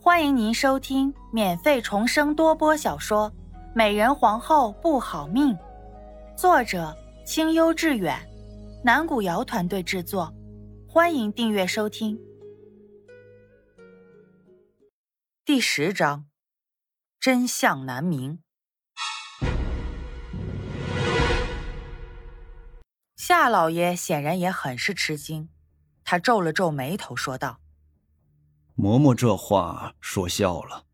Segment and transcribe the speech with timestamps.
[0.00, 3.28] 欢迎您收听免费重生多播小说
[3.74, 5.52] 《美人皇后不好命》，
[6.36, 6.96] 作者
[7.26, 8.16] 清幽致远，
[8.84, 10.32] 南古瑶团队制作。
[10.88, 12.16] 欢迎订阅收听。
[15.44, 16.26] 第十章，
[17.18, 18.38] 真相难明。
[23.16, 25.48] 夏老爷显然也很是吃惊，
[26.04, 27.58] 他皱了皱眉头，说道。
[28.80, 30.84] 嬷嬷这话说笑了，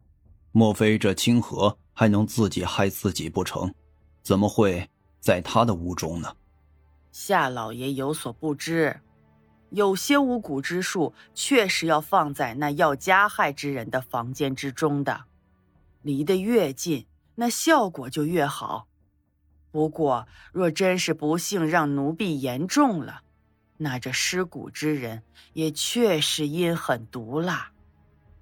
[0.52, 3.74] 莫非这清河还能自己害自己不成？
[4.22, 4.88] 怎么会
[5.20, 6.34] 在他的屋中呢？
[7.12, 9.02] 夏老爷有所不知，
[9.68, 15.24] 有些巫蛊之术确实要放在那要加害之人的房间之中的，
[16.00, 18.88] 离得越近，那效果就越好。
[19.70, 23.20] 不过，若真是不幸让奴婢言中了，
[23.76, 27.72] 那这尸骨之人也确实阴狠毒辣。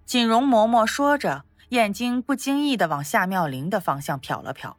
[0.05, 4.74] 锦荣嬷嬷说着，眼睛不经意的往夏妙玲的方向瞟了瞟。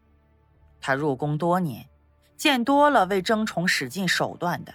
[0.80, 1.90] 她入宫多年，
[2.38, 4.74] 见多了为争宠使尽手段的，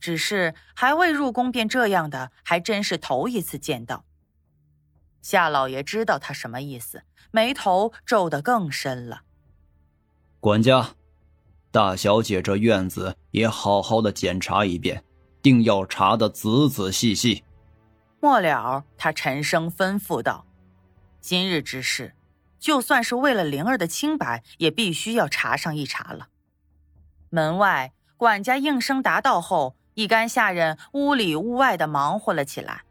[0.00, 4.04] 只是还未入宫便这样的，还真是头一次见到。
[5.20, 9.22] 夏老爷知道他什么意思，眉头皱得更深了。
[10.40, 10.96] 管家，
[11.70, 15.04] 大小姐这院子也好好的检查一遍，
[15.40, 17.44] 定要查的仔仔细细。
[18.22, 20.46] 末了，他沉声吩咐道
[21.20, 22.14] ：“今日之事，
[22.60, 26.28] 就算是为了灵儿的清白，也必须要查上一查了。”
[27.30, 32.84] 门外，管家应声答道后，一干下人屋里屋外的忙活了起来。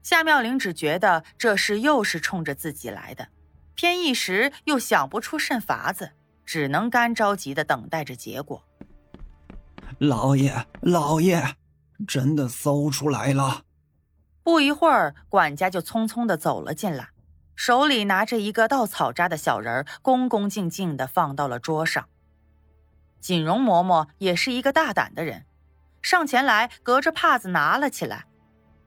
[0.00, 3.26] 夏妙玲只觉得这事又是冲着自己来的，
[3.74, 6.12] 偏一时又想不出甚法子，
[6.46, 8.64] 只能干着急的等待着结果。
[9.98, 11.56] 老爷，老爷，
[12.06, 13.64] 真的搜出来了。
[14.42, 17.10] 不一会儿，管家就匆匆的走了进来，
[17.54, 22.08] 手里拿着一个稻草扎的小人儿恭恭敬敬的放到了桌上。
[23.20, 25.44] 锦荣嬷嬷也是一个大胆的人，
[26.00, 28.24] 上前来隔着帕子拿了起来，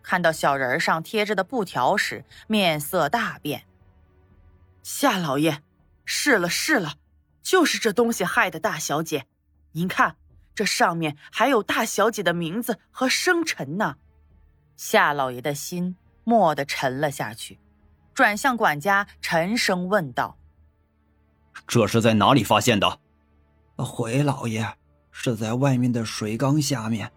[0.02, 3.66] 看到小人上贴着的布条时，面色大变。
[4.82, 5.62] 夏老爷，
[6.04, 6.96] 是了是了，
[7.44, 9.28] 就是这东西害的大小姐。
[9.74, 10.16] 您看，
[10.56, 13.98] 这上面还有大小姐的名字和生辰呢。
[14.76, 15.96] 夏老爷的心
[16.26, 17.60] 蓦地沉了下去，
[18.14, 20.38] 转向管家，沉声问道
[21.68, 23.00] ：“这是在哪里发现的
[23.78, 24.76] ？”“回老爷，
[25.12, 27.12] 是在外面的水缸下面，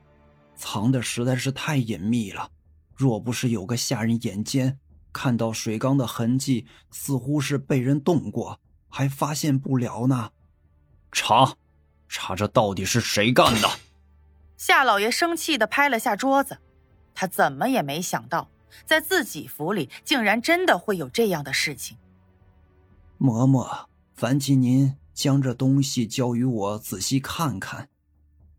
[0.54, 2.50] 藏的实在是太隐秘了。
[2.94, 4.78] 若不是有个下人眼尖，
[5.12, 10.30] 看到水缸的痕迹似乎是被人动过，还发现不了呢。
[11.12, 11.54] ”“查，
[12.08, 13.68] 查这到底是谁干的？”
[14.56, 16.58] 夏老爷生气的拍了下桌子。
[17.16, 18.48] 他怎么也没想到，
[18.84, 21.96] 在自己府里竟然真的会有这样的事情。
[23.18, 27.88] 嬷嬷，烦请您将这东西交与我仔细看看。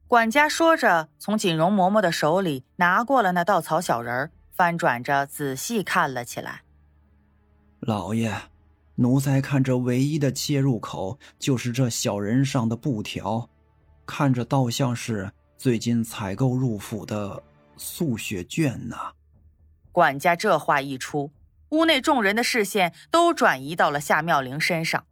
[0.07, 6.63] 管家说着，从锦荣嬷嬷的手里拿过了那稻草小人，翻转着仔细看了起来。
[7.81, 8.33] 老爷，
[8.95, 13.47] 奴才看这唯一的切入口就是这小人上的布条，
[14.07, 17.43] 看着倒像是最近采购入府的。
[17.77, 18.95] 素雪卷呢？
[19.91, 21.31] 管家这话一出，
[21.69, 25.05] 屋内众人的视线都转移到了夏妙玲身上。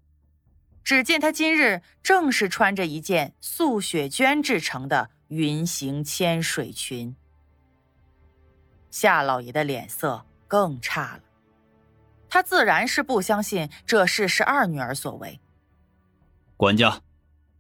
[0.83, 7.15] 只见她今日正是穿着一件素雪绢制成的云行千水裙。
[8.91, 11.23] 夏老爷的脸色更差了，
[12.29, 15.39] 他自然是不相信这事是二女儿所为。
[16.55, 17.01] 管家，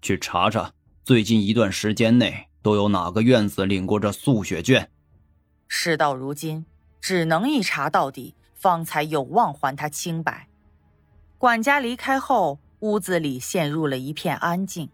[0.01, 0.71] 去查查
[1.03, 4.87] 最近一段时间内都有哪个院子领过这素雪绢。
[5.67, 6.65] 事到如今，
[7.01, 10.47] 只能一查到底，方才有望还他清白。
[11.37, 14.89] 管家离开后，屋子里陷入了一片安静。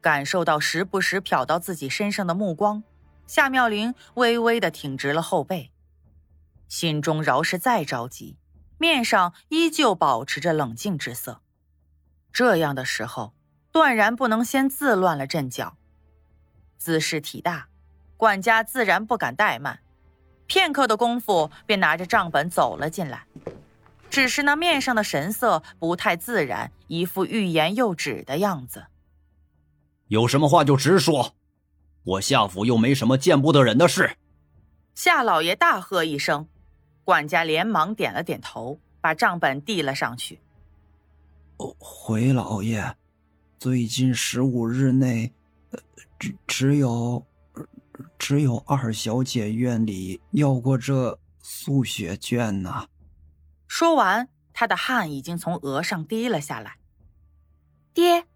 [0.00, 2.82] 感受到时不时瞟到自己身上的目光，
[3.26, 5.70] 夏妙玲微微的挺直了后背，
[6.68, 8.38] 心中饶是再着急，
[8.78, 11.42] 面上依旧保持着冷静之色。
[12.32, 13.34] 这样的时候，
[13.72, 15.76] 断然不能先自乱了阵脚。
[16.78, 17.69] 姿势体大。
[18.20, 19.80] 管家自然不敢怠慢，
[20.46, 23.24] 片刻的功夫便拿着账本走了进来，
[24.10, 28.84] 只是那面上的神色不太自然，一副欲言又止的样子。
[30.08, 31.34] 有什么话就直说，
[32.04, 34.14] 我夏府又没什么见不得人的事。
[34.94, 36.46] 夏老爷大喝一声，
[37.04, 40.38] 管家连忙点了点头，把账本递了上去。
[41.78, 42.94] 回老爷，
[43.58, 45.32] 最近十五日内，
[46.18, 47.24] 只只有。
[48.30, 52.86] 只有二小姐院里要过这素血绢呐。
[53.66, 56.76] 说完，他的汗已经从额上滴了下来。
[57.92, 58.26] 爹，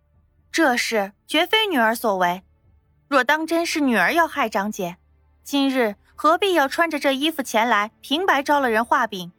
[0.50, 2.42] 这事绝非女儿所为。
[3.06, 4.96] 若当真是女儿要害长姐，
[5.44, 9.30] 今日何必要穿着这衣服前来，平白招了人画饼？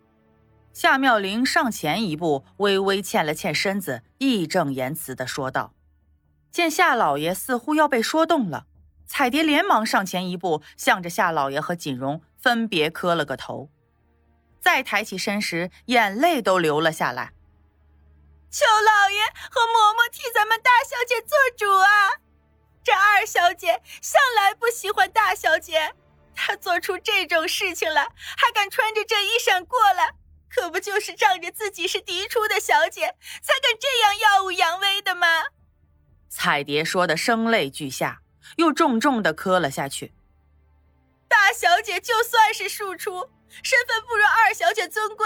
[0.72, 5.74] 夏妙玲上前一步，微微欠了欠身子，义正言辞的说道。
[6.50, 8.68] 见夏老爷似乎要被说动了，
[9.08, 13.70] 彩蝶连忙上前一步，向着夏老爷和锦荣分别磕了个头，
[14.60, 17.32] 再抬起身时，眼泪都流了下来。
[18.50, 22.22] 求老爷和嬷嬷替咱们大小姐做主啊！
[22.84, 25.94] 这二小姐向来不喜欢大小姐，
[26.34, 28.04] 她做出这种事情来，
[28.38, 30.14] 还敢穿着这衣裳过来。
[30.48, 35.28] 可不就是仗着自己是嫡出的小姐，才敢这样耀武扬威的吗？
[36.30, 38.22] 彩蝶说的声泪俱下，
[38.56, 40.14] 又重重的磕了下去。
[41.28, 43.30] 大小姐就算是庶出，
[43.64, 45.26] 身份不如二小姐尊贵，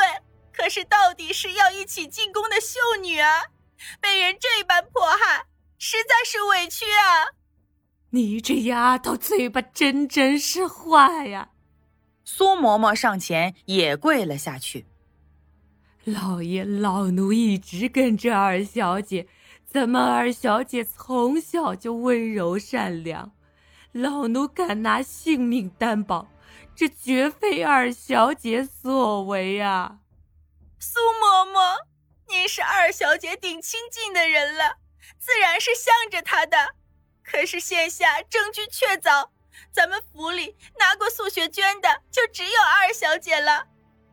[0.51, 3.43] 可是到底是要一起进宫的秀女啊，
[3.99, 5.45] 被人这般迫害，
[5.77, 7.35] 实在是委屈啊！
[8.11, 11.49] 你这丫头嘴巴真真是坏呀！
[12.25, 14.87] 苏嬷嬷上前也跪了下去。
[16.05, 19.27] 老爷，老奴一直跟着二小姐，
[19.71, 23.31] 咱们二小姐从小就温柔善良，
[23.91, 26.27] 老奴敢拿性命担保，
[26.75, 29.99] 这绝非二小姐所为啊！
[30.79, 31.77] 苏嬷嬷，
[32.27, 34.77] 您是二小姐顶亲近的人了，
[35.19, 36.57] 自然是向着她的。
[37.23, 39.29] 可是现下证据确凿，
[39.71, 43.67] 咱们府里拿过素雪娟的就只有二小姐了。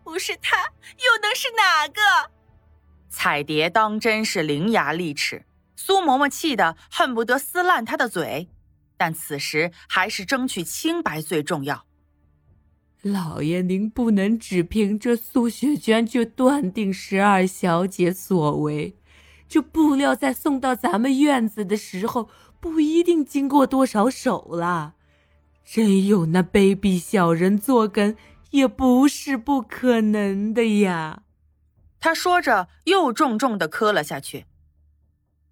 [0.05, 0.67] 不是她，
[0.99, 2.31] 又能是哪个？
[3.19, 8.51] 彩蝶当真是伶牙俐齿，苏嬷嬷气得恨不得撕烂她的嘴，
[8.99, 11.87] 但此时还是争取清白最重要。
[13.01, 18.95] 老爷，您不能只凭这素雪娟就断定十二小姐所为，
[19.49, 22.29] 这布料在送到咱们院子的时候，
[22.61, 24.97] 不一定经过多少手了，
[25.65, 28.15] 真有那卑鄙小人作梗。
[28.51, 31.23] 也不是不可能的呀，
[32.07, 34.47] 他说着，又重重的磕了下去。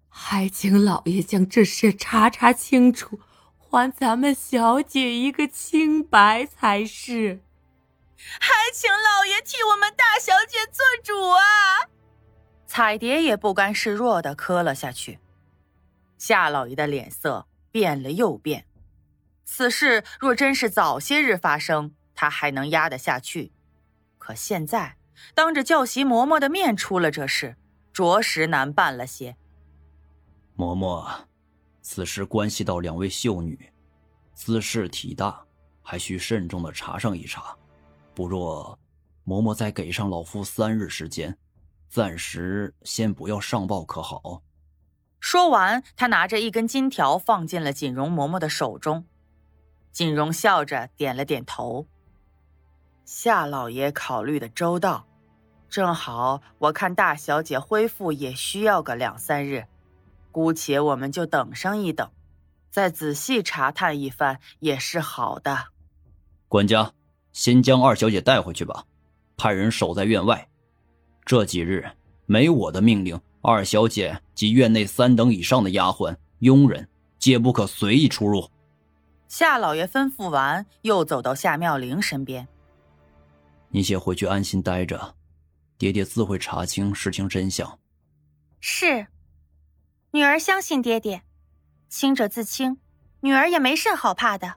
[0.07, 3.19] 还请老爷将这事查查清楚，
[3.57, 7.41] 还咱们小姐一个清白才是。
[8.15, 11.91] 还请老爷替我们大小姐做主啊！
[12.65, 15.19] 彩蝶也不甘示弱的磕了下去。
[16.17, 18.65] 夏老爷的脸色变了又变，
[19.43, 21.93] 此事若真是早些日发生。
[22.15, 23.51] 他还能压得下去，
[24.17, 24.95] 可现在
[25.33, 27.55] 当着教习嬷嬷的面出了这事，
[27.93, 29.35] 着实难办了些。
[30.57, 31.07] 嬷嬷，
[31.81, 33.71] 此事关系到两位秀女，
[34.33, 35.43] 此事体大，
[35.81, 37.55] 还需慎重的查上一查。
[38.13, 38.77] 不若，
[39.25, 41.37] 嬷嬷再给上老夫三日时间，
[41.89, 44.41] 暂时先不要上报，可好？
[45.19, 49.05] 说完，他拿着一根金条放进了锦荣嬷嬷的手中。
[49.91, 51.87] 锦荣笑着点了点头。
[53.05, 55.05] 夏老爷考虑的周到，
[55.69, 59.65] 正好我看大小姐恢复也需要个两三日，
[60.31, 62.09] 姑且我们就等上一等，
[62.71, 65.67] 再仔细查探一番也是好的。
[66.47, 66.93] 管家，
[67.31, 68.85] 先将二小姐带回去吧，
[69.37, 70.49] 派人守在院外。
[71.23, 71.87] 这几日
[72.25, 78.49] 没我的命令，二小姐及院内三等以上的丫鬟、佣人皆不可随意出入。
[79.27, 82.47] 夏老爷吩咐完，又走到夏妙玲身边。
[83.75, 85.17] 你先回去安心待着，
[85.77, 87.77] 爹爹自会查清事情真相。
[88.61, 89.07] 是，
[90.11, 91.23] 女儿相信爹爹，
[91.89, 92.77] 清者自清，
[93.19, 94.55] 女儿也没甚好怕的。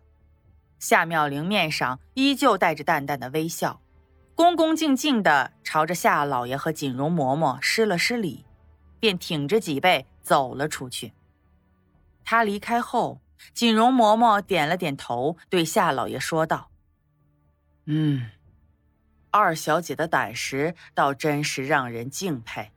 [0.78, 3.82] 夏妙玲面上依旧带着淡淡的微笑，
[4.36, 8.44] 恭恭敬敬的朝着夏老爷和锦荣嬷嬷施了施礼，
[9.00, 11.12] 便挺着脊背走了出去。
[12.24, 13.20] 他离开后，
[13.52, 16.70] 锦荣嬷嬷点了点头，对夏老爷说道
[17.86, 18.30] ：“嗯。”
[19.30, 22.70] 二小姐的胆识倒真是让人敬佩。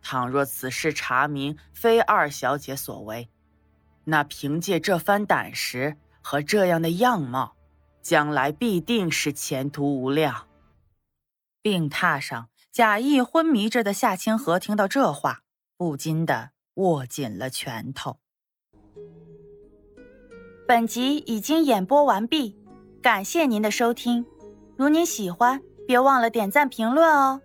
[0.00, 3.28] 倘若此事查明非二小姐所为，
[4.04, 7.56] 那凭借这番胆识和这样的样貌，
[8.00, 10.46] 将来必定是前途无量。
[11.60, 15.42] 病榻上假意昏迷着的夏清河听到这话，
[15.76, 18.18] 不禁的握紧了拳头。
[20.66, 22.56] 本集已经演播完毕，
[23.02, 24.24] 感谢您的收听。
[24.78, 27.40] 如您喜欢，别忘了点赞评论哦。